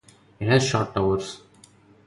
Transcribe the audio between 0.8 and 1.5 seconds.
towers.